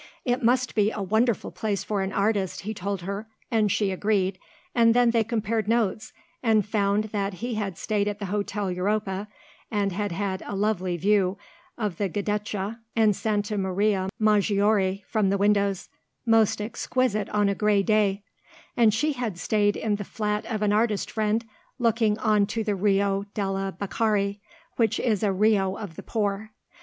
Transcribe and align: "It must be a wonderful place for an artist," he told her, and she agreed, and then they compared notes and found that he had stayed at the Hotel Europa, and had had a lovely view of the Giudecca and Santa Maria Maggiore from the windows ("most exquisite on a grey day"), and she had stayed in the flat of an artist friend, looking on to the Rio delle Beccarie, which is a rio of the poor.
"It 0.25 0.41
must 0.41 0.73
be 0.73 0.89
a 0.89 0.99
wonderful 1.03 1.51
place 1.51 1.83
for 1.83 2.01
an 2.01 2.11
artist," 2.11 2.61
he 2.61 2.73
told 2.73 3.01
her, 3.01 3.27
and 3.51 3.71
she 3.71 3.91
agreed, 3.91 4.39
and 4.73 4.95
then 4.95 5.11
they 5.11 5.23
compared 5.23 5.67
notes 5.67 6.11
and 6.41 6.65
found 6.67 7.03
that 7.13 7.35
he 7.35 7.53
had 7.53 7.77
stayed 7.77 8.07
at 8.07 8.17
the 8.17 8.25
Hotel 8.25 8.71
Europa, 8.71 9.27
and 9.69 9.91
had 9.91 10.11
had 10.11 10.41
a 10.47 10.55
lovely 10.55 10.97
view 10.97 11.37
of 11.77 11.97
the 11.99 12.09
Giudecca 12.09 12.79
and 12.95 13.15
Santa 13.15 13.59
Maria 13.59 14.09
Maggiore 14.17 15.03
from 15.07 15.29
the 15.29 15.37
windows 15.37 15.87
("most 16.25 16.59
exquisite 16.63 17.29
on 17.29 17.47
a 17.47 17.53
grey 17.53 17.83
day"), 17.83 18.23
and 18.75 18.95
she 18.95 19.13
had 19.13 19.37
stayed 19.37 19.77
in 19.77 19.97
the 19.97 20.03
flat 20.03 20.45
of 20.47 20.63
an 20.63 20.73
artist 20.73 21.11
friend, 21.11 21.45
looking 21.77 22.17
on 22.17 22.47
to 22.47 22.63
the 22.63 22.73
Rio 22.73 23.25
delle 23.35 23.71
Beccarie, 23.73 24.41
which 24.77 24.99
is 24.99 25.21
a 25.21 25.31
rio 25.31 25.75
of 25.77 25.95
the 25.95 26.01
poor. 26.01 26.53